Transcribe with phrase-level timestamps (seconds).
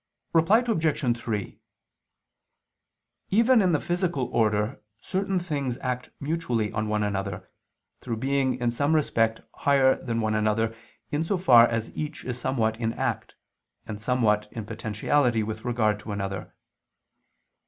[0.33, 1.15] Reply Obj.
[1.17, 1.59] 3:
[3.29, 7.51] Even in the physical order certain things act mutually on one another,
[7.99, 10.75] through being in some respect higher than one another,
[11.11, 13.35] in so far as each is somewhat in act,
[13.85, 16.55] and somewhat in potentiality with regard to another.